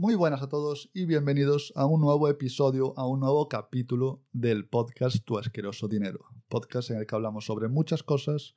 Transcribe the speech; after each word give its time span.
Muy 0.00 0.14
buenas 0.14 0.40
a 0.40 0.48
todos 0.48 0.88
y 0.94 1.04
bienvenidos 1.04 1.74
a 1.76 1.84
un 1.84 2.00
nuevo 2.00 2.26
episodio, 2.30 2.94
a 2.96 3.06
un 3.06 3.20
nuevo 3.20 3.50
capítulo 3.50 4.22
del 4.32 4.66
podcast 4.66 5.22
Tu 5.26 5.36
asqueroso 5.36 5.88
dinero. 5.88 6.20
Podcast 6.48 6.90
en 6.90 6.96
el 6.96 7.06
que 7.06 7.14
hablamos 7.16 7.44
sobre 7.44 7.68
muchas 7.68 8.02
cosas, 8.02 8.54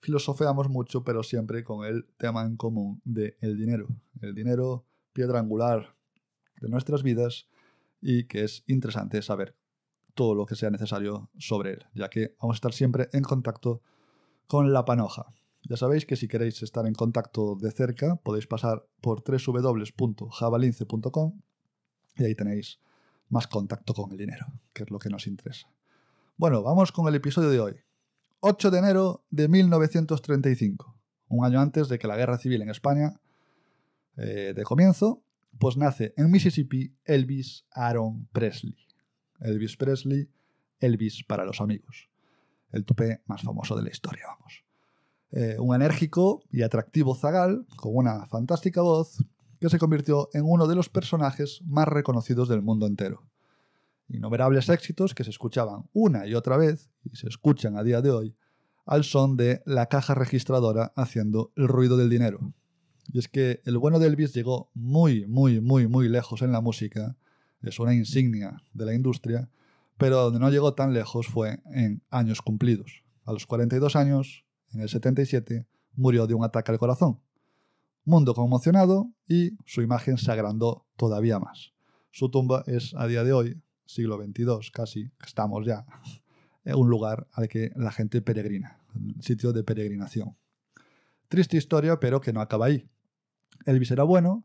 filosofeamos 0.00 0.68
mucho, 0.68 1.04
pero 1.04 1.22
siempre 1.22 1.62
con 1.62 1.86
el 1.86 2.06
tema 2.16 2.42
en 2.42 2.56
común 2.56 3.00
de 3.04 3.36
el 3.40 3.56
dinero. 3.56 3.86
El 4.22 4.34
dinero, 4.34 4.84
piedra 5.12 5.38
angular 5.38 5.94
de 6.60 6.68
nuestras 6.68 7.04
vidas 7.04 7.46
y 8.00 8.24
que 8.24 8.42
es 8.42 8.64
interesante 8.66 9.22
saber 9.22 9.54
todo 10.14 10.34
lo 10.34 10.46
que 10.46 10.56
sea 10.56 10.70
necesario 10.70 11.30
sobre 11.38 11.74
él, 11.74 11.86
ya 11.94 12.10
que 12.10 12.34
vamos 12.40 12.54
a 12.54 12.58
estar 12.58 12.72
siempre 12.72 13.08
en 13.12 13.22
contacto 13.22 13.82
con 14.48 14.72
la 14.72 14.84
panoja. 14.84 15.32
Ya 15.64 15.76
sabéis 15.76 16.06
que 16.06 16.16
si 16.16 16.26
queréis 16.28 16.62
estar 16.62 16.86
en 16.86 16.94
contacto 16.94 17.56
de 17.56 17.70
cerca 17.70 18.16
podéis 18.16 18.46
pasar 18.46 18.86
por 19.00 19.22
www.javalince.com 19.22 21.40
y 22.16 22.24
ahí 22.24 22.34
tenéis 22.34 22.80
más 23.28 23.46
contacto 23.46 23.94
con 23.94 24.10
el 24.12 24.18
dinero, 24.18 24.46
que 24.72 24.82
es 24.82 24.90
lo 24.90 24.98
que 24.98 25.08
nos 25.08 25.26
interesa. 25.26 25.68
Bueno, 26.36 26.62
vamos 26.62 26.92
con 26.92 27.08
el 27.08 27.14
episodio 27.14 27.48
de 27.50 27.60
hoy. 27.60 27.76
8 28.40 28.72
de 28.72 28.78
enero 28.78 29.24
de 29.30 29.48
1935, 29.48 30.94
un 31.28 31.44
año 31.44 31.60
antes 31.60 31.88
de 31.88 31.98
que 31.98 32.08
la 32.08 32.16
guerra 32.16 32.38
civil 32.38 32.62
en 32.62 32.70
España 32.70 33.20
eh, 34.16 34.52
de 34.54 34.62
comienzo, 34.64 35.22
pues 35.58 35.76
nace 35.76 36.14
en 36.16 36.30
Mississippi 36.30 36.96
Elvis 37.04 37.66
Aaron 37.70 38.26
Presley. 38.32 38.76
Elvis 39.38 39.76
Presley, 39.76 40.28
Elvis 40.80 41.24
para 41.24 41.44
los 41.44 41.60
amigos. 41.60 42.08
El 42.72 42.84
tupé 42.84 43.22
más 43.26 43.42
famoso 43.42 43.76
de 43.76 43.82
la 43.82 43.90
historia, 43.90 44.24
vamos. 44.26 44.64
Eh, 45.34 45.56
un 45.58 45.74
enérgico 45.74 46.42
y 46.50 46.60
atractivo 46.60 47.14
zagal 47.14 47.66
con 47.76 47.96
una 47.96 48.26
fantástica 48.26 48.82
voz 48.82 49.16
que 49.58 49.70
se 49.70 49.78
convirtió 49.78 50.28
en 50.34 50.42
uno 50.44 50.66
de 50.66 50.74
los 50.74 50.90
personajes 50.90 51.62
más 51.64 51.88
reconocidos 51.88 52.50
del 52.50 52.60
mundo 52.60 52.86
entero. 52.86 53.22
Innumerables 54.08 54.68
éxitos 54.68 55.14
que 55.14 55.24
se 55.24 55.30
escuchaban 55.30 55.88
una 55.94 56.26
y 56.26 56.34
otra 56.34 56.58
vez, 56.58 56.90
y 57.10 57.16
se 57.16 57.28
escuchan 57.28 57.78
a 57.78 57.82
día 57.82 58.02
de 58.02 58.10
hoy, 58.10 58.36
al 58.84 59.04
son 59.04 59.38
de 59.38 59.62
la 59.64 59.86
caja 59.86 60.14
registradora 60.14 60.92
haciendo 60.96 61.50
el 61.56 61.68
ruido 61.68 61.96
del 61.96 62.10
dinero. 62.10 62.52
Y 63.10 63.18
es 63.18 63.28
que 63.28 63.62
el 63.64 63.78
bueno 63.78 63.98
de 63.98 64.08
Elvis 64.08 64.34
llegó 64.34 64.70
muy, 64.74 65.26
muy, 65.26 65.62
muy, 65.62 65.88
muy 65.88 66.10
lejos 66.10 66.42
en 66.42 66.52
la 66.52 66.60
música, 66.60 67.16
es 67.62 67.78
una 67.78 67.94
insignia 67.94 68.62
de 68.74 68.84
la 68.84 68.94
industria, 68.94 69.48
pero 69.96 70.20
donde 70.24 70.40
no 70.40 70.50
llegó 70.50 70.74
tan 70.74 70.92
lejos 70.92 71.26
fue 71.26 71.60
en 71.72 72.02
años 72.10 72.42
cumplidos. 72.42 73.02
A 73.24 73.32
los 73.32 73.46
42 73.46 73.96
años, 73.96 74.44
en 74.72 74.80
el 74.80 74.88
77, 74.88 75.66
murió 75.94 76.26
de 76.26 76.34
un 76.34 76.44
ataque 76.44 76.72
al 76.72 76.78
corazón. 76.78 77.20
Mundo 78.04 78.34
conmocionado 78.34 79.12
y 79.28 79.52
su 79.64 79.82
imagen 79.82 80.18
se 80.18 80.32
agrandó 80.32 80.86
todavía 80.96 81.38
más. 81.38 81.72
Su 82.10 82.30
tumba 82.30 82.64
es 82.66 82.94
a 82.96 83.06
día 83.06 83.24
de 83.24 83.32
hoy, 83.32 83.62
siglo 83.86 84.16
XXII 84.22 84.70
casi, 84.72 85.10
estamos 85.24 85.64
ya, 85.64 85.86
un 86.64 86.88
lugar 86.88 87.26
al 87.32 87.48
que 87.48 87.70
la 87.76 87.92
gente 87.92 88.22
peregrina, 88.22 88.80
sitio 89.20 89.52
de 89.52 89.64
peregrinación. 89.64 90.36
Triste 91.28 91.56
historia, 91.56 91.98
pero 91.98 92.20
que 92.20 92.32
no 92.32 92.40
acaba 92.40 92.66
ahí. 92.66 92.88
Elvis 93.64 93.90
era 93.90 94.02
bueno 94.02 94.44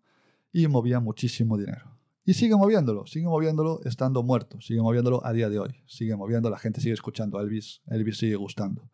y 0.52 0.68
movía 0.68 1.00
muchísimo 1.00 1.58
dinero. 1.58 1.98
Y 2.26 2.34
sigue 2.34 2.56
moviéndolo, 2.56 3.06
sigue 3.06 3.28
moviéndolo 3.28 3.80
estando 3.86 4.22
muerto, 4.22 4.60
sigue 4.62 4.82
moviéndolo 4.82 5.26
a 5.26 5.32
día 5.34 5.50
de 5.50 5.60
hoy, 5.60 5.76
sigue 5.86 6.16
moviendo, 6.16 6.50
la 6.50 6.58
gente 6.58 6.82
sigue 6.82 6.94
escuchando 6.94 7.38
a 7.38 7.42
Elvis, 7.42 7.82
Elvis 7.88 8.18
sigue 8.18 8.36
gustando. 8.36 8.90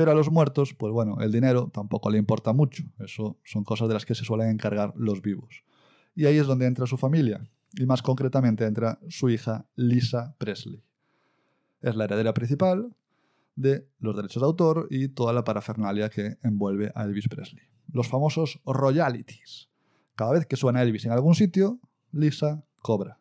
Pero 0.00 0.12
a 0.12 0.14
los 0.14 0.30
muertos, 0.30 0.72
pues 0.72 0.94
bueno, 0.94 1.18
el 1.20 1.30
dinero 1.30 1.70
tampoco 1.74 2.08
le 2.08 2.16
importa 2.16 2.54
mucho. 2.54 2.84
Eso 3.00 3.36
son 3.44 3.64
cosas 3.64 3.86
de 3.86 3.92
las 3.92 4.06
que 4.06 4.14
se 4.14 4.24
suelen 4.24 4.48
encargar 4.48 4.94
los 4.96 5.20
vivos. 5.20 5.62
Y 6.14 6.24
ahí 6.24 6.38
es 6.38 6.46
donde 6.46 6.64
entra 6.64 6.86
su 6.86 6.96
familia, 6.96 7.46
y 7.76 7.84
más 7.84 8.00
concretamente 8.00 8.64
entra 8.64 8.98
su 9.10 9.28
hija 9.28 9.66
Lisa 9.76 10.34
Presley. 10.38 10.82
Es 11.82 11.96
la 11.96 12.04
heredera 12.04 12.32
principal 12.32 12.96
de 13.56 13.86
los 13.98 14.16
derechos 14.16 14.40
de 14.40 14.46
autor 14.46 14.86
y 14.88 15.08
toda 15.08 15.34
la 15.34 15.44
parafernalia 15.44 16.08
que 16.08 16.38
envuelve 16.42 16.92
a 16.94 17.04
Elvis 17.04 17.28
Presley. 17.28 17.64
Los 17.92 18.08
famosos 18.08 18.62
royalties. 18.64 19.68
Cada 20.14 20.32
vez 20.32 20.46
que 20.46 20.56
suena 20.56 20.80
Elvis 20.80 21.04
en 21.04 21.12
algún 21.12 21.34
sitio, 21.34 21.78
Lisa 22.10 22.64
cobra. 22.80 23.20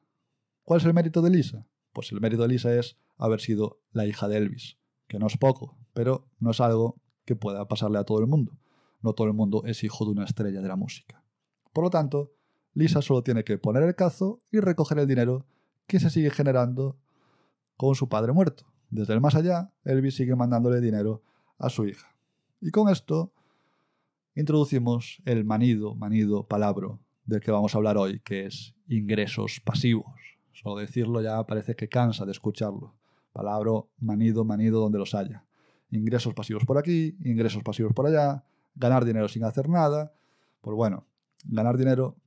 ¿Cuál 0.64 0.80
es 0.80 0.86
el 0.86 0.94
mérito 0.94 1.22
de 1.22 1.30
Lisa? 1.30 1.68
Pues 1.92 2.10
el 2.14 2.22
mérito 2.22 2.44
de 2.44 2.48
Lisa 2.48 2.74
es 2.74 2.96
haber 3.18 3.42
sido 3.42 3.82
la 3.92 4.06
hija 4.06 4.30
de 4.30 4.38
Elvis, 4.38 4.78
que 5.10 5.20
no 5.20 5.28
es 5.28 5.36
poco, 5.36 5.79
pero 5.94 6.26
no 6.40 6.52
es 6.52 6.62
algo 6.62 6.96
que 7.26 7.36
pueda 7.36 7.68
pasarle 7.68 8.00
a 8.00 8.04
todo 8.04 8.20
el 8.20 8.28
mundo. 8.28 8.54
No 9.02 9.14
todo 9.14 9.28
el 9.28 9.34
mundo 9.34 9.64
es 9.66 9.84
hijo 9.84 10.06
de 10.06 10.12
una 10.12 10.26
estrella 10.26 10.62
de 10.62 10.68
la 10.68 10.76
música. 10.76 11.24
Por 11.74 11.84
lo 11.84 11.90
tanto, 11.90 12.32
Lisa 12.74 13.02
solo 13.02 13.24
tiene 13.24 13.44
que 13.44 13.58
poner 13.58 13.84
el 13.84 13.96
cazo 13.96 14.40
y 14.52 14.60
recoger 14.60 15.00
el 15.00 15.08
dinero 15.08 15.46
que 15.88 16.00
se 16.00 16.10
sigue 16.10 16.32
generando 16.32 16.98
con 17.78 17.96
su 17.96 18.10
padre 18.10 18.34
muerto. 18.34 18.66
Desde 18.90 19.14
el 19.14 19.22
más 19.22 19.36
allá, 19.36 19.72
Elvis 19.84 20.16
sigue 20.16 20.36
mandándole 20.36 20.82
dinero 20.82 21.22
a 21.58 21.70
su 21.70 21.86
hija. 21.86 22.16
Y 22.62 22.72
con 22.72 22.90
esto 22.90 23.32
introducimos 24.36 25.22
el 25.26 25.46
manido, 25.46 25.96
manido 25.96 26.48
palabra 26.48 26.98
del 27.26 27.42
que 27.42 27.52
vamos 27.52 27.74
a 27.74 27.78
hablar 27.78 27.98
hoy, 27.98 28.20
que 28.22 28.48
es 28.48 28.74
ingresos 28.88 29.62
pasivos. 29.64 30.16
Solo 30.52 30.78
decirlo 30.78 31.22
ya 31.22 31.46
parece 31.46 31.76
que 31.76 31.88
cansa 31.88 32.26
de 32.26 32.32
escucharlo. 32.32 32.96
Palabra 33.32 33.72
manido, 34.00 34.44
manido 34.44 34.80
donde 34.80 34.98
los 34.98 35.14
haya 35.14 35.46
ingresos 35.92 36.34
pasivos 36.34 36.66
por 36.66 36.78
aquí, 36.78 37.18
ingresos 37.24 37.64
pasivos 37.64 37.94
por 37.94 38.08
allá, 38.08 38.44
ganar 38.76 39.06
dinero 39.06 39.28
sin 39.28 39.44
hacer 39.44 39.70
nada. 39.70 40.14
Pues 40.62 40.76
bueno, 40.76 41.08
ganar 41.46 41.78
dinero 41.78 42.18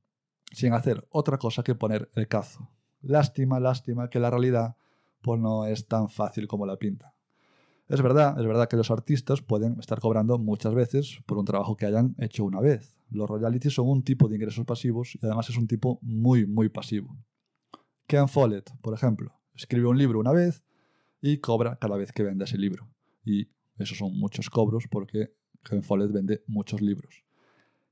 sin 0.51 0.73
hacer 0.73 1.07
otra 1.09 1.37
cosa 1.37 1.63
que 1.63 1.75
poner 1.75 2.09
el 2.15 2.27
cazo. 2.27 2.69
Lástima, 3.01 3.59
lástima 3.59 4.09
que 4.09 4.19
la 4.19 4.29
realidad 4.29 4.75
pues 5.21 5.39
no 5.39 5.65
es 5.65 5.87
tan 5.87 6.09
fácil 6.09 6.47
como 6.47 6.65
la 6.65 6.77
pinta. 6.77 7.13
Es 7.87 8.01
verdad, 8.01 8.39
es 8.39 8.45
verdad 8.45 8.67
que 8.67 8.77
los 8.77 8.91
artistas 8.91 9.41
pueden 9.41 9.79
estar 9.79 9.99
cobrando 9.99 10.37
muchas 10.37 10.73
veces 10.73 11.19
por 11.25 11.37
un 11.37 11.45
trabajo 11.45 11.75
que 11.75 11.85
hayan 11.85 12.15
hecho 12.17 12.43
una 12.45 12.59
vez. 12.59 12.97
Los 13.09 13.29
royalties 13.29 13.73
son 13.73 13.89
un 13.89 14.03
tipo 14.03 14.27
de 14.27 14.35
ingresos 14.35 14.65
pasivos 14.65 15.15
y 15.15 15.25
además 15.25 15.49
es 15.49 15.57
un 15.57 15.67
tipo 15.67 15.99
muy, 16.01 16.45
muy 16.45 16.69
pasivo. 16.69 17.15
Ken 18.07 18.27
Follett, 18.27 18.71
por 18.81 18.93
ejemplo, 18.93 19.33
escribe 19.53 19.87
un 19.87 19.97
libro 19.97 20.19
una 20.19 20.31
vez 20.31 20.63
y 21.21 21.37
cobra 21.37 21.77
cada 21.77 21.97
vez 21.97 22.11
que 22.11 22.23
vende 22.23 22.45
ese 22.45 22.57
libro 22.57 22.89
y 23.23 23.49
esos 23.77 23.97
son 23.97 24.17
muchos 24.17 24.49
cobros 24.49 24.85
porque 24.89 25.33
Ken 25.63 25.83
Follett 25.83 26.11
vende 26.11 26.43
muchos 26.47 26.81
libros. 26.81 27.23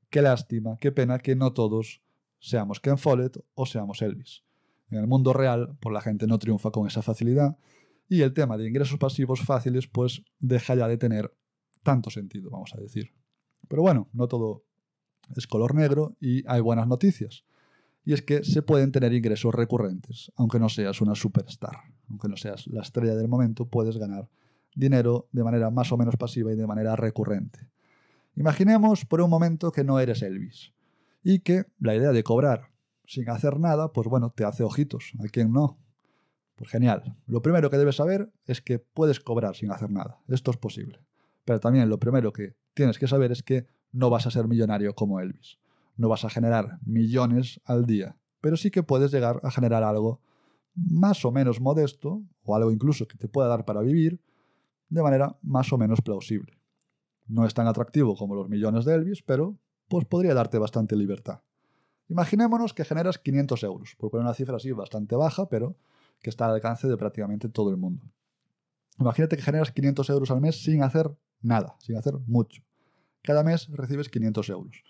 Qué 0.09 0.21
lástima, 0.21 0.77
qué 0.79 0.91
pena 0.91 1.19
que 1.19 1.35
no 1.35 1.53
todos 1.53 2.01
seamos 2.39 2.79
Ken 2.79 2.97
Follett 2.97 3.37
o 3.53 3.65
seamos 3.65 4.01
Elvis. 4.01 4.43
En 4.89 4.97
el 4.99 5.07
mundo 5.07 5.31
real, 5.31 5.77
pues 5.79 5.93
la 5.93 6.01
gente 6.01 6.27
no 6.27 6.37
triunfa 6.37 6.71
con 6.71 6.85
esa 6.87 7.01
facilidad 7.01 7.57
y 8.09 8.21
el 8.21 8.33
tema 8.33 8.57
de 8.57 8.67
ingresos 8.67 8.99
pasivos 8.99 9.41
fáciles 9.41 9.87
pues 9.87 10.23
deja 10.39 10.75
ya 10.75 10.87
de 10.87 10.97
tener 10.97 11.33
tanto 11.81 12.09
sentido, 12.09 12.49
vamos 12.49 12.73
a 12.75 12.81
decir. 12.81 13.13
Pero 13.67 13.81
bueno, 13.83 14.09
no 14.11 14.27
todo 14.27 14.65
es 15.35 15.47
color 15.47 15.75
negro 15.75 16.17
y 16.19 16.43
hay 16.47 16.59
buenas 16.59 16.87
noticias. 16.87 17.45
Y 18.03 18.13
es 18.13 18.21
que 18.21 18.43
se 18.43 18.63
pueden 18.63 18.91
tener 18.91 19.13
ingresos 19.13 19.53
recurrentes, 19.53 20.31
aunque 20.35 20.59
no 20.59 20.69
seas 20.69 21.01
una 21.01 21.15
superstar, 21.15 21.77
aunque 22.09 22.27
no 22.27 22.35
seas 22.35 22.67
la 22.67 22.81
estrella 22.81 23.15
del 23.15 23.27
momento, 23.27 23.67
puedes 23.67 23.97
ganar 23.97 24.27
dinero 24.75 25.27
de 25.31 25.43
manera 25.43 25.69
más 25.69 25.91
o 25.91 25.97
menos 25.97 26.17
pasiva 26.17 26.51
y 26.51 26.55
de 26.55 26.67
manera 26.67 26.95
recurrente. 26.95 27.69
Imaginemos 28.35 29.05
por 29.05 29.21
un 29.21 29.29
momento 29.29 29.71
que 29.71 29.83
no 29.83 29.99
eres 29.99 30.21
Elvis 30.21 30.73
y 31.23 31.39
que 31.39 31.65
la 31.79 31.95
idea 31.95 32.11
de 32.11 32.23
cobrar 32.23 32.71
sin 33.05 33.29
hacer 33.29 33.59
nada, 33.59 33.91
pues 33.91 34.07
bueno, 34.07 34.29
te 34.29 34.45
hace 34.45 34.63
ojitos. 34.63 35.11
¿A 35.19 35.27
quién 35.27 35.51
no? 35.51 35.77
Pues 36.55 36.69
genial. 36.69 37.17
Lo 37.27 37.41
primero 37.41 37.69
que 37.69 37.77
debes 37.77 37.97
saber 37.97 38.31
es 38.45 38.61
que 38.61 38.79
puedes 38.79 39.19
cobrar 39.19 39.55
sin 39.55 39.71
hacer 39.71 39.91
nada. 39.91 40.19
Esto 40.29 40.51
es 40.51 40.57
posible. 40.57 40.99
Pero 41.43 41.59
también 41.59 41.89
lo 41.89 41.99
primero 41.99 42.31
que 42.31 42.55
tienes 42.73 42.97
que 42.97 43.07
saber 43.07 43.31
es 43.31 43.43
que 43.43 43.67
no 43.91 44.09
vas 44.09 44.27
a 44.27 44.31
ser 44.31 44.47
millonario 44.47 44.95
como 44.95 45.19
Elvis. 45.19 45.59
No 45.97 46.07
vas 46.07 46.23
a 46.23 46.29
generar 46.29 46.79
millones 46.85 47.59
al 47.65 47.85
día. 47.85 48.15
Pero 48.39 48.55
sí 48.55 48.71
que 48.71 48.83
puedes 48.83 49.11
llegar 49.11 49.41
a 49.43 49.51
generar 49.51 49.83
algo 49.83 50.21
más 50.73 51.25
o 51.25 51.31
menos 51.31 51.59
modesto, 51.59 52.23
o 52.43 52.55
algo 52.55 52.71
incluso 52.71 53.07
que 53.07 53.17
te 53.17 53.27
pueda 53.27 53.49
dar 53.49 53.65
para 53.65 53.81
vivir, 53.81 54.21
de 54.91 55.01
manera 55.01 55.37
más 55.41 55.71
o 55.73 55.77
menos 55.77 56.01
plausible. 56.01 56.53
No 57.27 57.45
es 57.45 57.53
tan 57.53 57.65
atractivo 57.67 58.15
como 58.15 58.35
los 58.35 58.49
millones 58.49 58.85
de 58.85 58.93
Elvis, 58.93 59.23
pero 59.23 59.57
pues 59.87 60.05
podría 60.05 60.33
darte 60.33 60.57
bastante 60.59 60.95
libertad. 60.95 61.41
Imaginémonos 62.09 62.73
que 62.73 62.83
generas 62.83 63.17
500 63.17 63.63
euros, 63.63 63.95
por 63.97 64.11
poner 64.11 64.25
una 64.25 64.33
cifra 64.33 64.57
así 64.57 64.71
bastante 64.73 65.15
baja, 65.15 65.47
pero 65.47 65.77
que 66.19 66.29
está 66.29 66.45
al 66.45 66.55
alcance 66.55 66.87
de 66.89 66.97
prácticamente 66.97 67.47
todo 67.47 67.71
el 67.71 67.77
mundo. 67.77 68.05
Imagínate 68.99 69.37
que 69.37 69.41
generas 69.41 69.71
500 69.71 70.09
euros 70.09 70.29
al 70.29 70.41
mes 70.41 70.61
sin 70.61 70.83
hacer 70.83 71.09
nada, 71.41 71.75
sin 71.79 71.95
hacer 71.95 72.15
mucho. 72.27 72.61
Cada 73.23 73.43
mes 73.43 73.69
recibes 73.69 74.09
500 74.09 74.49
euros. 74.49 74.83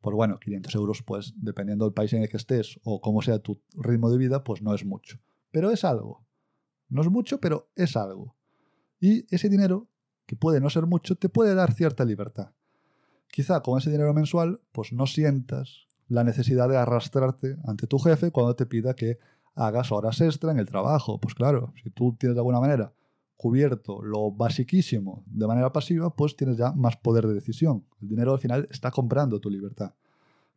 Pues 0.00 0.14
bueno, 0.14 0.38
500 0.38 0.74
euros, 0.76 1.02
pues 1.02 1.34
dependiendo 1.36 1.84
del 1.84 1.92
país 1.92 2.12
en 2.12 2.22
el 2.22 2.28
que 2.28 2.36
estés 2.36 2.78
o 2.84 3.00
cómo 3.00 3.20
sea 3.20 3.40
tu 3.40 3.60
ritmo 3.74 4.10
de 4.10 4.18
vida, 4.18 4.44
pues 4.44 4.62
no 4.62 4.74
es 4.74 4.84
mucho. 4.84 5.18
Pero 5.50 5.72
es 5.72 5.84
algo. 5.84 6.24
No 6.88 7.02
es 7.02 7.10
mucho, 7.10 7.40
pero 7.40 7.68
es 7.74 7.96
algo. 7.96 8.36
Y 9.00 9.26
ese 9.34 9.48
dinero, 9.48 9.88
que 10.26 10.36
puede 10.36 10.60
no 10.60 10.68
ser 10.70 10.86
mucho, 10.86 11.16
te 11.16 11.28
puede 11.28 11.54
dar 11.54 11.72
cierta 11.72 12.04
libertad. 12.04 12.52
Quizá 13.28 13.60
con 13.60 13.78
ese 13.78 13.90
dinero 13.90 14.12
mensual, 14.12 14.60
pues 14.72 14.92
no 14.92 15.06
sientas 15.06 15.86
la 16.08 16.24
necesidad 16.24 16.68
de 16.68 16.76
arrastrarte 16.76 17.56
ante 17.64 17.86
tu 17.86 17.98
jefe 17.98 18.30
cuando 18.30 18.54
te 18.54 18.66
pida 18.66 18.94
que 18.94 19.18
hagas 19.54 19.90
horas 19.92 20.20
extra 20.20 20.50
en 20.52 20.58
el 20.58 20.66
trabajo. 20.66 21.18
Pues 21.18 21.34
claro, 21.34 21.72
si 21.82 21.90
tú 21.90 22.16
tienes 22.18 22.34
de 22.34 22.40
alguna 22.40 22.60
manera 22.60 22.92
cubierto 23.36 24.02
lo 24.02 24.30
basiquísimo 24.30 25.24
de 25.26 25.46
manera 25.46 25.72
pasiva, 25.72 26.14
pues 26.14 26.36
tienes 26.36 26.58
ya 26.58 26.72
más 26.72 26.96
poder 26.96 27.26
de 27.26 27.34
decisión. 27.34 27.86
El 28.02 28.08
dinero 28.08 28.32
al 28.34 28.38
final 28.38 28.68
está 28.70 28.90
comprando 28.90 29.40
tu 29.40 29.48
libertad. 29.48 29.94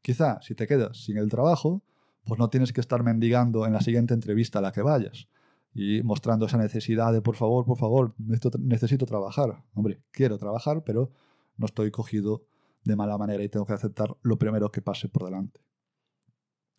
Quizá 0.01 0.41
si 0.41 0.53
te 0.53 0.67
quedas 0.67 0.97
sin 1.05 1.17
el 1.17 1.29
trabajo, 1.29 1.81
pues 2.25 2.39
no 2.39 2.49
tienes 2.49 2.73
que 2.73 2.81
estar 2.81 3.03
mendigando 3.03 3.65
en 3.65 3.73
la 3.73 3.81
siguiente 3.81 4.13
entrevista 4.13 4.59
a 4.59 4.61
la 4.61 4.73
que 4.73 4.81
vayas 4.81 5.29
y 5.73 6.03
mostrando 6.03 6.45
esa 6.45 6.57
necesidad 6.57 7.11
de 7.11 7.21
por 7.21 7.35
favor, 7.35 7.65
por 7.65 7.77
favor, 7.77 8.13
necesito, 8.17 9.05
trabajar. 9.05 9.63
Hombre, 9.73 10.03
quiero 10.11 10.37
trabajar, 10.37 10.83
pero 10.83 11.11
no 11.57 11.65
estoy 11.65 11.89
cogido 11.89 12.45
de 12.83 12.95
mala 12.95 13.17
manera 13.17 13.43
y 13.43 13.49
tengo 13.49 13.65
que 13.65 13.73
aceptar 13.73 14.15
lo 14.21 14.37
primero 14.37 14.71
que 14.71 14.81
pase 14.81 15.09
por 15.09 15.25
delante. 15.25 15.61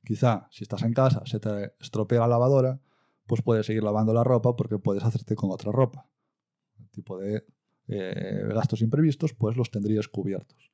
Quizá 0.05 0.49
si 0.51 0.65
estás 0.65 0.83
en 0.83 0.93
casa, 0.93 1.23
se 1.25 1.41
te 1.41 1.73
estropea 1.81 2.21
la 2.21 2.29
lavadora, 2.29 2.81
pues 3.27 3.43
puedes 3.43 3.67
seguir 3.67 3.83
lavando 3.83 4.13
la 4.13 4.23
ropa 4.23 4.55
porque 4.55 4.79
puedes 4.79 5.03
hacerte 5.03 5.35
con 5.35 5.51
otra 5.51 5.73
ropa. 5.73 6.09
El 6.79 6.91
tipo 6.91 7.19
de 7.19 7.47
eh, 7.89 8.45
gastos 8.55 8.83
imprevistos, 8.83 9.33
pues 9.33 9.57
los 9.57 9.71
tendrías 9.71 10.09
cubiertos. 10.09 10.71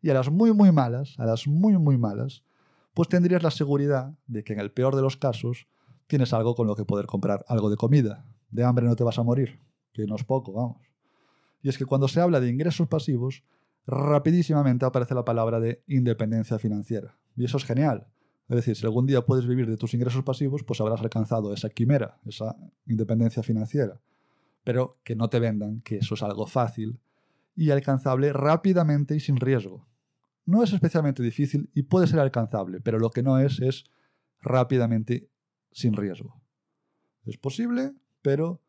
Y 0.00 0.10
a 0.10 0.14
las 0.14 0.30
muy, 0.30 0.52
muy 0.52 0.70
malas, 0.70 1.18
a 1.18 1.26
las 1.26 1.48
muy, 1.48 1.76
muy 1.76 1.98
malas, 1.98 2.44
pues 2.94 3.08
tendrías 3.08 3.42
la 3.42 3.50
seguridad 3.50 4.16
de 4.26 4.44
que 4.44 4.52
en 4.52 4.60
el 4.60 4.70
peor 4.70 4.94
de 4.96 5.02
los 5.02 5.16
casos 5.16 5.66
tienes 6.08 6.32
algo 6.32 6.56
con 6.56 6.66
lo 6.66 6.74
que 6.74 6.84
poder 6.84 7.06
comprar 7.06 7.44
algo 7.46 7.70
de 7.70 7.76
comida. 7.76 8.24
De 8.50 8.64
hambre 8.64 8.86
no 8.86 8.96
te 8.96 9.04
vas 9.04 9.18
a 9.18 9.22
morir, 9.22 9.60
que 9.92 10.06
no 10.06 10.16
es 10.16 10.24
poco, 10.24 10.52
vamos. 10.52 10.78
Y 11.62 11.68
es 11.68 11.78
que 11.78 11.84
cuando 11.84 12.08
se 12.08 12.20
habla 12.20 12.40
de 12.40 12.48
ingresos 12.48 12.88
pasivos, 12.88 13.44
rapidísimamente 13.86 14.84
aparece 14.84 15.14
la 15.14 15.24
palabra 15.24 15.60
de 15.60 15.82
independencia 15.86 16.58
financiera. 16.58 17.16
Y 17.36 17.44
eso 17.44 17.58
es 17.58 17.64
genial. 17.64 18.08
Es 18.48 18.56
decir, 18.56 18.76
si 18.76 18.86
algún 18.86 19.06
día 19.06 19.26
puedes 19.26 19.46
vivir 19.46 19.68
de 19.68 19.76
tus 19.76 19.92
ingresos 19.92 20.24
pasivos, 20.24 20.64
pues 20.64 20.80
habrás 20.80 21.00
alcanzado 21.00 21.52
esa 21.52 21.68
quimera, 21.68 22.18
esa 22.24 22.56
independencia 22.86 23.42
financiera. 23.42 24.00
Pero 24.64 24.98
que 25.04 25.14
no 25.14 25.28
te 25.28 25.38
vendan 25.38 25.82
que 25.82 25.98
eso 25.98 26.14
es 26.14 26.22
algo 26.22 26.46
fácil 26.46 26.98
y 27.54 27.70
alcanzable 27.70 28.32
rápidamente 28.32 29.14
y 29.14 29.20
sin 29.20 29.36
riesgo. 29.36 29.86
No 30.46 30.62
es 30.62 30.72
especialmente 30.72 31.22
difícil 31.22 31.68
y 31.74 31.82
puede 31.82 32.06
ser 32.06 32.20
alcanzable, 32.20 32.80
pero 32.80 32.98
lo 32.98 33.10
que 33.10 33.22
no 33.22 33.38
es 33.38 33.60
es 33.60 33.84
rápidamente 34.40 35.28
sin 35.78 35.94
riesgo. 35.94 36.42
Es 37.24 37.38
posible, 37.38 37.92
pero 38.20 38.60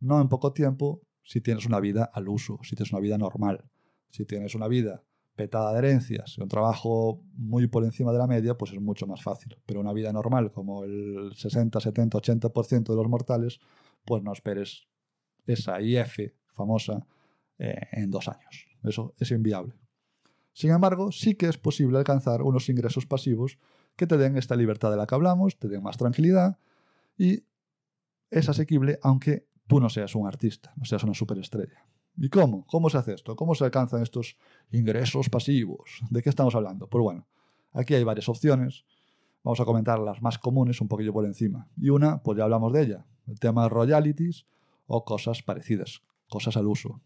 no 0.00 0.20
en 0.20 0.28
poco 0.28 0.52
tiempo 0.52 1.00
si 1.22 1.40
tienes 1.40 1.66
una 1.66 1.78
vida 1.78 2.10
al 2.12 2.28
uso, 2.28 2.58
si 2.62 2.74
tienes 2.74 2.92
una 2.92 3.00
vida 3.00 3.18
normal. 3.18 3.64
Si 4.10 4.24
tienes 4.24 4.54
una 4.54 4.66
vida 4.66 5.04
petada 5.36 5.72
de 5.72 5.78
herencias 5.78 6.38
un 6.38 6.48
trabajo 6.48 7.22
muy 7.34 7.66
por 7.66 7.84
encima 7.84 8.10
de 8.10 8.18
la 8.18 8.26
media, 8.26 8.56
pues 8.56 8.72
es 8.72 8.80
mucho 8.80 9.06
más 9.06 9.22
fácil. 9.22 9.56
Pero 9.64 9.80
una 9.80 9.92
vida 9.92 10.12
normal, 10.12 10.50
como 10.50 10.82
el 10.84 11.32
60, 11.36 11.78
70, 11.78 12.18
80% 12.18 12.84
de 12.88 12.96
los 12.96 13.08
mortales, 13.08 13.60
pues 14.04 14.22
no 14.22 14.32
esperes 14.32 14.88
esa 15.46 15.80
IF 15.80 16.32
famosa 16.48 17.06
eh, 17.58 17.78
en 17.92 18.10
dos 18.10 18.28
años. 18.28 18.66
Eso 18.82 19.14
es 19.18 19.30
inviable. 19.30 19.74
Sin 20.52 20.70
embargo, 20.70 21.12
sí 21.12 21.34
que 21.34 21.46
es 21.46 21.58
posible 21.58 21.98
alcanzar 21.98 22.42
unos 22.42 22.68
ingresos 22.70 23.06
pasivos 23.06 23.58
que 23.96 24.06
te 24.06 24.16
den 24.16 24.36
esta 24.36 24.56
libertad 24.56 24.90
de 24.90 24.96
la 24.96 25.06
que 25.06 25.14
hablamos, 25.14 25.58
te 25.58 25.68
den 25.68 25.82
más 25.82 25.96
tranquilidad 25.96 26.58
y 27.16 27.44
es 28.30 28.48
asequible 28.48 28.98
aunque 29.02 29.48
tú 29.66 29.80
no 29.80 29.88
seas 29.88 30.14
un 30.14 30.26
artista, 30.26 30.72
no 30.76 30.84
seas 30.84 31.02
una 31.04 31.14
superestrella. 31.14 31.86
¿Y 32.16 32.28
cómo? 32.28 32.66
¿Cómo 32.66 32.88
se 32.88 32.98
hace 32.98 33.14
esto? 33.14 33.36
¿Cómo 33.36 33.54
se 33.54 33.64
alcanzan 33.64 34.02
estos 34.02 34.38
ingresos 34.70 35.28
pasivos? 35.28 36.00
¿De 36.10 36.22
qué 36.22 36.30
estamos 36.30 36.54
hablando? 36.54 36.88
Pues 36.88 37.02
bueno, 37.02 37.26
aquí 37.72 37.94
hay 37.94 38.04
varias 38.04 38.28
opciones. 38.28 38.84
Vamos 39.42 39.60
a 39.60 39.64
comentar 39.64 39.98
las 39.98 40.22
más 40.22 40.38
comunes 40.38 40.80
un 40.80 40.88
poquillo 40.88 41.12
por 41.12 41.26
encima. 41.26 41.68
Y 41.76 41.90
una, 41.90 42.22
pues 42.22 42.38
ya 42.38 42.44
hablamos 42.44 42.72
de 42.72 42.82
ella, 42.82 43.06
el 43.26 43.38
tema 43.38 43.64
de 43.64 43.68
royalties 43.68 44.46
o 44.86 45.04
cosas 45.04 45.42
parecidas, 45.42 46.02
cosas 46.28 46.56
al 46.56 46.66
uso. 46.66 47.00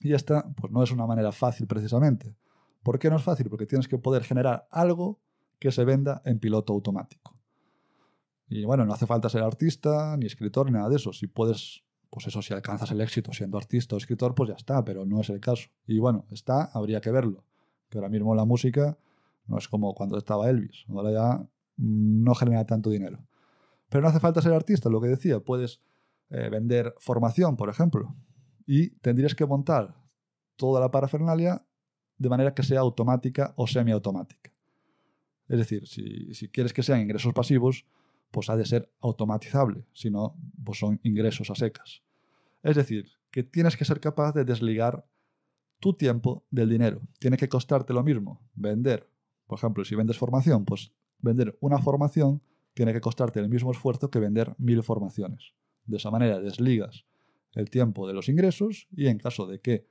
Y 0.00 0.14
esta, 0.14 0.48
pues 0.54 0.72
no 0.72 0.82
es 0.82 0.92
una 0.92 1.06
manera 1.06 1.32
fácil 1.32 1.66
precisamente. 1.66 2.36
¿Por 2.82 2.98
qué 2.98 3.10
no 3.10 3.16
es 3.16 3.22
fácil? 3.22 3.50
Porque 3.50 3.66
tienes 3.66 3.88
que 3.88 3.98
poder 3.98 4.22
generar 4.22 4.66
algo 4.70 5.20
que 5.60 5.70
se 5.70 5.84
venda 5.84 6.20
en 6.24 6.40
piloto 6.40 6.72
automático. 6.72 7.38
Y 8.48 8.64
bueno, 8.64 8.84
no 8.84 8.92
hace 8.92 9.06
falta 9.06 9.28
ser 9.28 9.44
artista, 9.44 10.16
ni 10.16 10.26
escritor, 10.26 10.66
ni 10.66 10.72
nada 10.72 10.88
de 10.88 10.96
eso. 10.96 11.12
Si 11.12 11.28
puedes 11.28 11.84
pues 12.10 12.26
eso, 12.26 12.42
si 12.42 12.52
alcanzas 12.52 12.90
el 12.90 13.00
éxito 13.00 13.32
siendo 13.32 13.56
artista 13.56 13.94
o 13.94 13.98
escritor, 13.98 14.34
pues 14.34 14.48
ya 14.48 14.56
está, 14.56 14.84
pero 14.84 15.06
no 15.06 15.20
es 15.20 15.30
el 15.30 15.40
caso. 15.40 15.68
Y 15.86 16.00
bueno, 16.00 16.26
está, 16.32 16.64
habría 16.74 17.00
que 17.00 17.12
verlo. 17.12 17.44
Que 17.88 17.98
ahora 17.98 18.08
mismo 18.08 18.34
la 18.34 18.44
música 18.44 18.98
no 19.46 19.58
es 19.58 19.68
como 19.68 19.94
cuando 19.94 20.18
estaba 20.18 20.50
Elvis, 20.50 20.84
ahora 20.88 21.12
ya 21.12 21.48
no 21.76 22.34
genera 22.34 22.66
tanto 22.66 22.90
dinero. 22.90 23.24
Pero 23.88 24.02
no 24.02 24.08
hace 24.08 24.20
falta 24.20 24.42
ser 24.42 24.52
artista, 24.52 24.88
lo 24.88 25.00
que 25.00 25.08
decía, 25.08 25.40
puedes 25.40 25.80
eh, 26.30 26.48
vender 26.50 26.94
formación, 26.98 27.56
por 27.56 27.68
ejemplo, 27.68 28.14
y 28.66 28.90
tendrías 29.00 29.34
que 29.34 29.46
montar 29.46 29.94
toda 30.56 30.80
la 30.80 30.90
parafernalia 30.90 31.64
de 32.18 32.28
manera 32.28 32.54
que 32.54 32.62
sea 32.62 32.80
automática 32.80 33.54
o 33.56 33.66
semiautomática. 33.66 34.49
Es 35.50 35.58
decir, 35.58 35.88
si, 35.88 36.48
quieres 36.48 36.72
que 36.72 36.84
sean 36.84 37.00
ingresos 37.00 37.34
pasivos, 37.34 37.84
pues 38.30 38.48
ha 38.48 38.56
de 38.56 38.64
ser 38.64 38.88
automatizable, 39.00 39.84
si 39.92 40.08
no, 40.08 40.36
pues 40.64 40.78
son 40.78 41.00
ingresos 41.02 41.50
a 41.50 41.56
secas. 41.56 42.04
Es 42.62 42.76
decir, 42.76 43.10
que 43.32 43.42
tienes 43.42 43.76
que 43.76 43.84
ser 43.84 43.98
capaz 43.98 44.32
de 44.32 44.44
desligar 44.44 45.04
tu 45.80 45.94
tiempo 45.94 46.44
del 46.52 46.68
dinero. 46.68 47.02
Tiene 47.18 47.36
que 47.36 47.48
costarte 47.48 47.92
lo 47.92 48.04
mismo 48.04 48.40
vender, 48.54 49.10
por 49.48 49.58
ejemplo, 49.58 49.84
si 49.84 49.96
vendes 49.96 50.18
formación, 50.18 50.64
pues 50.64 50.92
vender 51.18 51.58
una 51.60 51.78
formación 51.78 52.40
tiene 52.72 52.92
que 52.92 53.00
costarte 53.00 53.40
el 53.40 53.48
mismo 53.48 53.72
esfuerzo 53.72 54.08
que 54.08 54.20
vender 54.20 54.54
mil 54.56 54.84
formaciones. 54.84 55.54
De 55.84 55.96
esa 55.96 56.12
manera 56.12 56.38
desligas 56.38 57.06
el 57.54 57.70
tiempo 57.70 58.06
de 58.06 58.14
los 58.14 58.28
ingresos 58.28 58.86
y 58.92 59.08
en 59.08 59.18
caso 59.18 59.48
de 59.48 59.60
que 59.60 59.88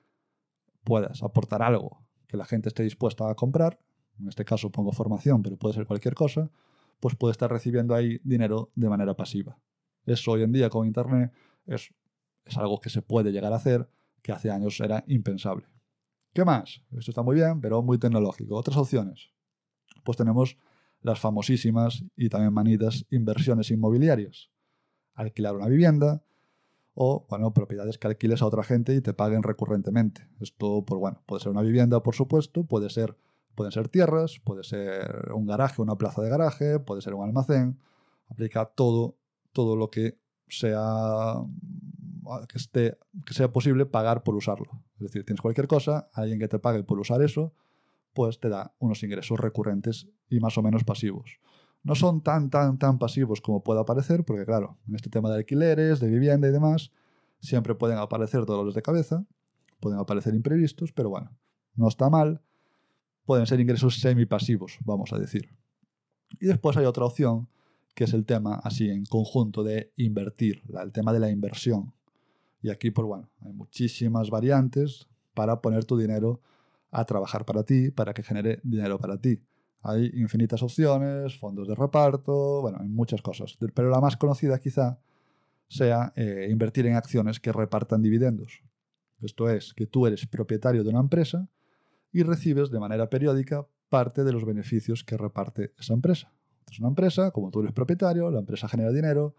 puedas 0.86 1.22
aportar 1.22 1.62
algo 1.62 2.06
que 2.30 2.38
la 2.38 2.46
gente 2.46 2.70
esté 2.70 2.84
dispuesta 2.84 3.30
a 3.30 3.36
comprar, 3.36 3.82
en 4.20 4.28
este 4.28 4.46
caso 4.46 4.72
pongo 4.72 4.92
formación, 4.92 5.42
pero 5.42 5.58
puede 5.58 5.76
ser 5.76 5.86
cualquier 5.86 6.14
cosa, 6.14 6.52
pues 7.00 7.16
puede 7.16 7.32
estar 7.32 7.50
recibiendo 7.50 7.96
ahí 7.96 8.20
dinero 8.24 8.72
de 8.76 8.90
manera 8.90 9.16
pasiva. 9.16 9.58
Eso 10.06 10.32
hoy 10.32 10.44
en 10.44 10.52
día 10.52 10.70
con 10.70 10.86
Internet 10.86 11.32
es, 11.66 11.94
es 12.46 12.58
algo 12.58 12.80
que 12.80 12.90
se 12.90 13.02
puede 13.02 13.32
llegar 13.32 13.54
a 13.54 13.58
hacer, 13.58 13.90
que 14.22 14.32
hace 14.32 14.50
años 14.50 14.80
era 14.80 15.04
impensable. 15.08 15.68
¿Qué 16.34 16.46
más? 16.46 16.82
Esto 16.92 17.12
está 17.12 17.22
muy 17.22 17.36
bien, 17.36 17.62
pero 17.62 17.82
muy 17.82 17.98
tecnológico. 17.98 18.56
Otras 18.56 18.78
opciones. 18.78 19.32
Pues 20.04 20.18
tenemos 20.18 20.58
las 21.02 21.20
famosísimas 21.20 22.04
y 22.16 22.30
también 22.30 22.54
manidas 22.54 23.06
inversiones 23.10 23.72
inmobiliarias. 23.72 24.50
Alquilar 25.14 25.56
una 25.56 25.68
vivienda 25.68 26.24
o, 26.94 27.26
bueno, 27.30 27.54
propiedades 27.54 27.98
que 27.98 28.08
alquiles 28.08 28.42
a 28.42 28.46
otra 28.46 28.64
gente 28.64 28.94
y 28.94 29.02
te 29.02 29.14
paguen 29.14 29.44
recurrentemente. 29.44 30.28
Esto, 30.42 30.84
pues 30.86 31.00
bueno, 31.00 31.24
puede 31.26 31.42
ser 31.42 31.52
una 31.52 31.62
vivienda, 31.62 32.04
por 32.04 32.16
supuesto, 32.16 32.66
puede 32.66 32.90
ser 32.90 33.16
Pueden 33.60 33.74
ser 33.74 33.90
tierras, 33.90 34.40
puede 34.42 34.64
ser 34.64 35.34
un 35.34 35.46
garaje, 35.46 35.82
una 35.82 35.98
plaza 35.98 36.22
de 36.22 36.30
garaje, 36.30 36.80
puede 36.80 37.02
ser 37.02 37.14
un 37.14 37.26
almacén. 37.26 37.78
Aplica 38.30 38.64
todo, 38.64 39.18
todo 39.52 39.76
lo 39.76 39.90
que 39.90 40.18
sea 40.48 41.34
que, 42.48 42.58
esté, 42.58 42.98
que 43.26 43.34
sea 43.34 43.52
posible 43.52 43.86
pagar 43.86 44.24
por 44.24 44.36
usarlo. 44.36 44.82
Es 44.94 45.02
decir, 45.02 45.26
tienes 45.26 45.42
cualquier 45.42 45.68
cosa, 45.68 46.10
alguien 46.14 46.40
que 46.40 46.48
te 46.48 46.58
pague 46.58 46.86
por 46.86 47.02
usar 47.02 47.22
eso, 47.22 47.52
pues 48.14 48.40
te 48.40 48.48
da 48.48 48.74
unos 48.80 49.04
ingresos 49.04 49.38
recurrentes 49.38 50.08
y 50.30 50.40
más 50.40 50.58
o 50.58 50.62
menos 50.62 50.86
pasivos. 50.86 51.42
No 51.84 51.96
son 51.96 52.22
tan, 52.22 52.50
tan, 52.50 52.78
tan 52.78 52.98
pasivos 52.98 53.42
como 53.42 53.62
pueda 53.62 53.84
parecer, 53.84 54.24
porque 54.24 54.46
claro, 54.46 54.78
en 54.88 54.96
este 54.96 55.10
tema 55.10 55.30
de 55.32 55.36
alquileres, 55.36 56.00
de 56.00 56.08
vivienda 56.08 56.48
y 56.48 56.54
demás, 56.54 56.94
siempre 57.42 57.76
pueden 57.76 57.98
aparecer 57.98 58.46
dolores 58.46 58.74
de 58.74 58.82
cabeza, 58.82 59.26
pueden 59.82 60.00
aparecer 60.00 60.34
imprevistos, 60.34 60.94
pero 60.94 61.10
bueno, 61.10 61.38
no 61.76 61.90
está 61.90 62.10
mal 62.10 62.42
pueden 63.30 63.46
ser 63.46 63.60
ingresos 63.60 64.00
semipasivos, 64.00 64.80
vamos 64.86 65.14
a 65.14 65.20
decir. 65.20 65.56
Y 66.40 66.48
después 66.48 66.76
hay 66.78 66.86
otra 66.86 67.06
opción, 67.06 67.48
que 67.94 68.06
es 68.06 68.14
el 68.16 68.26
tema 68.26 68.56
así 68.64 68.90
en 68.90 69.06
conjunto 69.06 69.64
de 69.64 69.94
invertir, 69.98 70.64
el 70.82 70.92
tema 70.92 71.14
de 71.14 71.20
la 71.20 71.30
inversión. 71.30 71.94
Y 72.64 72.72
aquí, 72.72 72.90
pues 72.90 73.08
bueno, 73.08 73.30
hay 73.42 73.54
muchísimas 73.54 74.32
variantes 74.32 75.08
para 75.36 75.62
poner 75.62 75.86
tu 75.86 75.96
dinero 75.96 76.42
a 76.90 77.06
trabajar 77.06 77.46
para 77.46 77.62
ti, 77.64 77.92
para 77.92 78.16
que 78.16 78.24
genere 78.24 78.62
dinero 78.64 78.98
para 78.98 79.22
ti. 79.22 79.40
Hay 79.84 80.10
infinitas 80.16 80.64
opciones, 80.64 81.38
fondos 81.38 81.68
de 81.68 81.76
reparto, 81.76 82.62
bueno, 82.62 82.80
hay 82.82 82.88
muchas 82.88 83.22
cosas. 83.22 83.56
Pero 83.76 83.92
la 83.92 84.02
más 84.02 84.18
conocida 84.18 84.58
quizá 84.58 84.98
sea 85.68 86.14
eh, 86.16 86.48
invertir 86.50 86.88
en 86.88 86.96
acciones 86.96 87.40
que 87.40 87.52
repartan 87.52 88.02
dividendos. 88.02 88.64
Esto 89.22 89.52
es, 89.52 89.76
que 89.76 89.86
tú 89.86 90.08
eres 90.08 90.26
propietario 90.26 90.84
de 90.84 90.90
una 90.90 91.02
empresa 91.02 91.48
y 92.12 92.24
recibes 92.24 92.72
de 92.72 92.80
manera 92.80 93.10
periódica 93.10 93.68
parte 93.90 94.24
de 94.24 94.32
los 94.32 94.46
beneficios 94.46 95.04
que 95.04 95.18
reparte 95.18 95.74
esa 95.80 95.94
empresa. 95.94 96.32
Es 96.70 96.80
una 96.80 96.90
empresa, 96.90 97.32
como 97.32 97.52
tú 97.52 97.62
eres 97.62 97.74
propietario, 97.74 98.30
la 98.30 98.40
empresa 98.40 98.68
genera 98.68 98.92
dinero, 98.92 99.36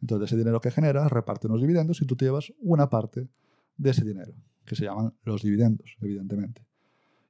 entonces 0.00 0.28
ese 0.28 0.36
dinero 0.36 0.60
que 0.60 0.70
genera 0.70 1.08
reparte 1.08 1.48
unos 1.48 1.60
dividendos 1.60 2.00
y 2.00 2.06
tú 2.06 2.16
te 2.16 2.24
llevas 2.24 2.52
una 2.60 2.88
parte 2.88 3.28
de 3.76 3.90
ese 3.90 4.04
dinero, 4.04 4.32
que 4.64 4.76
se 4.76 4.84
llaman 4.84 5.12
los 5.24 5.42
dividendos, 5.42 5.96
evidentemente. 6.00 6.64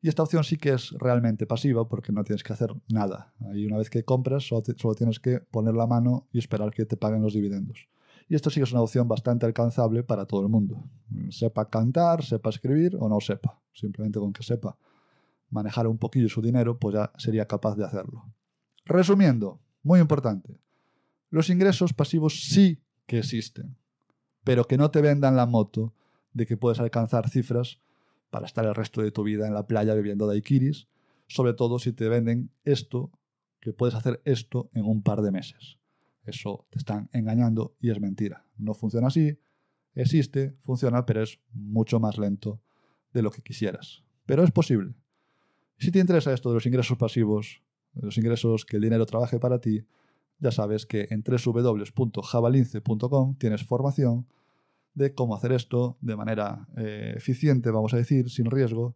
Y 0.00 0.08
esta 0.08 0.22
opción 0.22 0.44
sí 0.44 0.58
que 0.58 0.74
es 0.74 0.92
realmente 0.92 1.46
pasiva 1.46 1.88
porque 1.88 2.12
no 2.12 2.22
tienes 2.22 2.44
que 2.44 2.52
hacer 2.52 2.72
nada. 2.88 3.32
Ahí 3.50 3.66
una 3.66 3.78
vez 3.78 3.90
que 3.90 4.04
compras 4.04 4.46
solo, 4.46 4.62
solo 4.76 4.94
tienes 4.94 5.18
que 5.18 5.40
poner 5.40 5.74
la 5.74 5.86
mano 5.86 6.28
y 6.30 6.38
esperar 6.38 6.70
que 6.70 6.84
te 6.84 6.96
paguen 6.96 7.22
los 7.22 7.34
dividendos. 7.34 7.88
Y 8.28 8.34
esto 8.34 8.50
sí 8.50 8.60
que 8.60 8.64
es 8.64 8.72
una 8.72 8.82
opción 8.82 9.08
bastante 9.08 9.46
alcanzable 9.46 10.02
para 10.02 10.26
todo 10.26 10.42
el 10.42 10.48
mundo. 10.48 10.84
Sepa 11.30 11.68
cantar, 11.70 12.22
sepa 12.22 12.50
escribir 12.50 12.96
o 13.00 13.08
no 13.08 13.20
sepa. 13.20 13.60
Simplemente 13.72 14.18
con 14.18 14.32
que 14.32 14.42
sepa 14.42 14.76
manejar 15.50 15.86
un 15.86 15.98
poquillo 15.98 16.28
su 16.28 16.42
dinero, 16.42 16.78
pues 16.78 16.94
ya 16.94 17.12
sería 17.16 17.46
capaz 17.46 17.76
de 17.76 17.84
hacerlo. 17.84 18.26
Resumiendo, 18.84 19.60
muy 19.82 20.00
importante, 20.00 20.60
los 21.30 21.48
ingresos 21.48 21.92
pasivos 21.92 22.44
sí 22.44 22.82
que 23.06 23.18
existen, 23.18 23.76
pero 24.44 24.64
que 24.64 24.76
no 24.76 24.90
te 24.90 25.00
vendan 25.00 25.36
la 25.36 25.46
moto 25.46 25.94
de 26.32 26.46
que 26.46 26.56
puedes 26.56 26.80
alcanzar 26.80 27.30
cifras 27.30 27.80
para 28.30 28.46
estar 28.46 28.64
el 28.66 28.74
resto 28.74 29.00
de 29.00 29.10
tu 29.10 29.22
vida 29.22 29.46
en 29.46 29.54
la 29.54 29.66
playa 29.66 29.94
bebiendo 29.94 30.26
daiquiris, 30.26 30.88
sobre 31.26 31.54
todo 31.54 31.78
si 31.78 31.92
te 31.92 32.08
venden 32.08 32.50
esto, 32.64 33.10
que 33.60 33.72
puedes 33.72 33.94
hacer 33.94 34.20
esto 34.24 34.70
en 34.74 34.84
un 34.84 35.02
par 35.02 35.22
de 35.22 35.32
meses. 35.32 35.78
Eso 36.28 36.66
te 36.70 36.78
están 36.78 37.08
engañando 37.12 37.74
y 37.80 37.90
es 37.90 38.00
mentira. 38.00 38.44
No 38.56 38.72
funciona 38.74 39.08
así, 39.08 39.38
existe, 39.94 40.56
funciona, 40.60 41.04
pero 41.06 41.22
es 41.22 41.40
mucho 41.52 42.00
más 42.00 42.18
lento 42.18 42.60
de 43.12 43.22
lo 43.22 43.30
que 43.30 43.42
quisieras. 43.42 44.02
Pero 44.26 44.42
es 44.44 44.50
posible. 44.50 44.94
Si 45.78 45.90
te 45.90 46.00
interesa 46.00 46.34
esto 46.34 46.50
de 46.50 46.56
los 46.56 46.66
ingresos 46.66 46.98
pasivos, 46.98 47.62
de 47.94 48.04
los 48.06 48.18
ingresos 48.18 48.66
que 48.66 48.76
el 48.76 48.82
dinero 48.82 49.06
trabaje 49.06 49.38
para 49.38 49.60
ti, 49.60 49.86
ya 50.38 50.52
sabes 50.52 50.84
que 50.86 51.08
en 51.10 51.22
www.javalince.com 51.22 53.36
tienes 53.36 53.64
formación 53.64 54.26
de 54.94 55.14
cómo 55.14 55.34
hacer 55.34 55.52
esto 55.52 55.98
de 56.00 56.16
manera 56.16 56.66
eh, 56.76 57.14
eficiente, 57.16 57.70
vamos 57.70 57.94
a 57.94 57.96
decir, 57.96 58.28
sin 58.30 58.50
riesgo, 58.50 58.94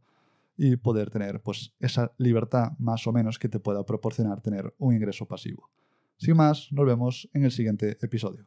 y 0.57 0.77
poder 0.77 1.11
tener 1.11 1.41
pues, 1.41 1.75
esa 1.81 2.13
libertad 2.19 2.73
más 2.79 3.07
o 3.07 3.13
menos 3.13 3.39
que 3.39 3.49
te 3.49 3.59
pueda 3.59 3.85
proporcionar 3.85 4.41
tener 4.41 4.75
un 4.79 4.95
ingreso 4.95 5.27
pasivo. 5.27 5.71
Sin 6.23 6.37
más, 6.37 6.69
nos 6.71 6.87
vemos 6.87 7.29
en 7.35 7.43
el 7.43 7.51
siguiente 7.51 7.99
episodio. 8.01 8.47